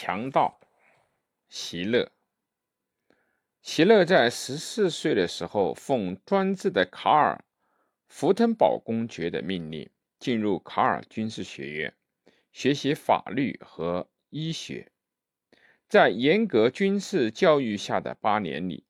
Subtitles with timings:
[0.00, 0.60] 强盗
[1.48, 2.12] 席勒。
[3.62, 7.44] 席勒在十四岁的时候，奉专制的卡尔·
[8.06, 9.90] 福腾堡公爵的命令，
[10.20, 11.92] 进入卡尔军事学院
[12.52, 14.92] 学习法律和医学。
[15.88, 18.84] 在严格军事教育下的八年里，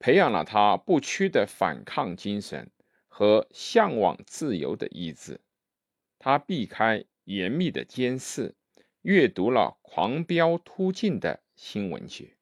[0.00, 2.68] 培养了他不屈的反抗精神
[3.06, 5.40] 和向往自由的意志。
[6.18, 8.56] 他避开严密的监视，
[9.02, 12.36] 阅读了狂飙突进的新闻学。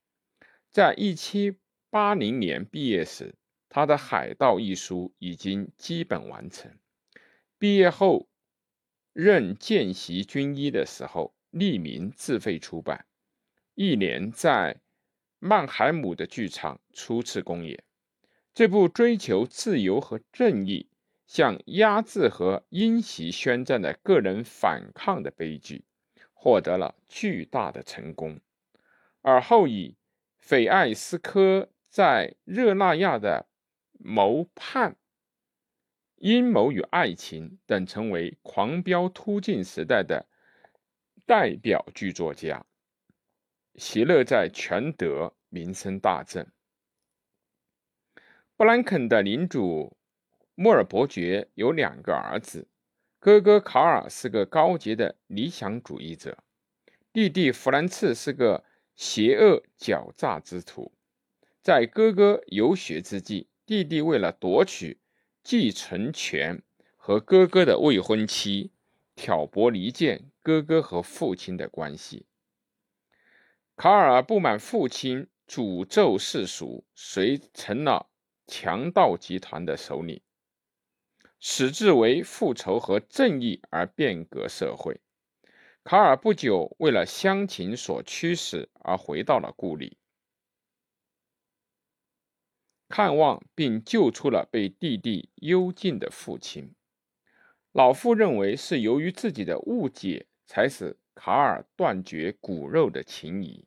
[0.71, 1.57] 在一七
[1.91, 3.35] 八零年毕业时，
[3.69, 6.77] 他的《海盗》一书已经基本完成。
[7.59, 8.29] 毕业后，
[9.13, 13.07] 任见习军医的时候，匿名自费出版。
[13.75, 14.81] 一年在
[15.39, 17.85] 曼海姆的剧场初次公演。
[18.53, 20.89] 这部追求自由和正义、
[21.29, 25.85] 向压制和因袭宣战的个人反抗的悲剧，
[26.49, 28.41] 获得了巨大的成功，
[29.21, 29.99] 而后以
[30.39, 31.69] 斐艾斯科。
[31.91, 33.49] 在热那亚的
[33.93, 34.97] 谋叛、
[36.17, 40.27] 阴谋与爱情等，成为狂飙突进时代的
[41.25, 42.67] 代表剧作家。
[43.77, 46.53] 席勒在全德名声大振。
[48.55, 49.97] 布兰肯的领主
[50.55, 52.69] 莫尔伯爵有两个儿子，
[53.19, 56.37] 哥哥卡尔是个高洁的理想主义者，
[57.13, 58.65] 弟弟弗兰茨是个
[58.95, 60.93] 邪恶狡诈之徒。
[61.63, 65.01] 在哥哥游学之际，弟弟为了夺取
[65.43, 66.63] 继承权
[66.97, 68.73] 和哥哥的未婚妻，
[69.15, 72.27] 挑拨离间哥哥和父亲的关系。
[73.77, 78.09] 卡尔不满父亲诅咒世俗，遂成了
[78.47, 80.21] 强盗集团的首领，
[81.41, 85.01] 矢志为复仇和正义而变革社会。
[85.85, 89.97] 卡尔不久为了乡情所驱使而回到了故里。
[92.89, 96.75] 看望并救出了被弟弟幽禁的父亲。
[97.73, 103.67] 老父认为是由于自己的误解，才使卡尔断绝骨肉的情谊，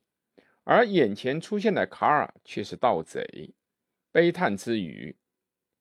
[0.64, 3.54] 而眼前出现的卡尔却是盗贼。
[4.10, 5.16] 悲叹之余，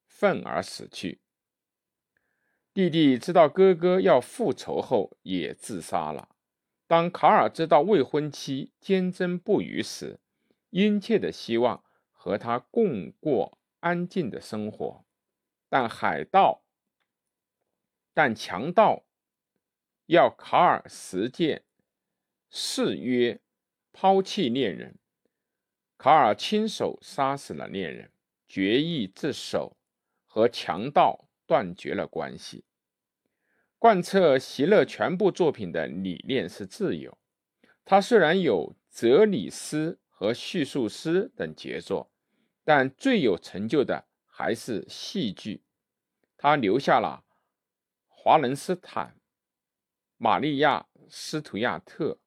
[0.08, 1.20] 愤而死去。
[2.74, 6.30] 弟弟知道哥哥要复仇后，也自杀了。
[6.88, 10.20] 当卡尔知道未婚妻坚贞不渝时，
[10.70, 11.84] 殷切的希望。
[12.24, 15.04] 和他共过安静的生活，
[15.70, 16.62] 但海盗、
[18.14, 19.06] 但强盗
[20.06, 21.64] 要卡尔实践
[22.52, 23.42] 誓约，
[23.92, 25.00] 抛弃恋人。
[25.98, 28.12] 卡尔亲手杀死了恋人，
[28.48, 29.76] 决意自首，
[30.28, 32.64] 和强盗断绝了关系。
[33.78, 37.18] 贯彻席勒全部作品的理念是自由。
[37.84, 42.08] 他虽然有哲理诗和叙述诗等杰作。
[42.64, 45.64] 但最有成就的还是戏剧，
[46.38, 47.26] 他留下了
[48.08, 49.20] 华伦斯坦、
[50.18, 52.20] 玛利亚·斯图亚特、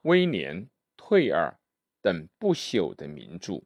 [0.00, 0.64] 威廉·
[0.96, 1.60] 退尔
[2.00, 3.62] 等不朽的名著。